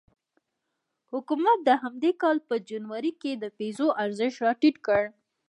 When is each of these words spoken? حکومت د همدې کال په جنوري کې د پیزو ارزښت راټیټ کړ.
حکومت 1.11 1.59
د 1.67 1.69
همدې 1.81 2.11
کال 2.21 2.37
په 2.49 2.55
جنوري 2.69 3.13
کې 3.21 3.31
د 3.37 3.45
پیزو 3.57 3.87
ارزښت 4.03 4.37
راټیټ 4.45 4.75
کړ. 4.87 5.01